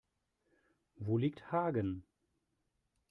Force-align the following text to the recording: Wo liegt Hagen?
Wo 0.95 1.19
liegt 1.19 1.51
Hagen? 1.51 2.07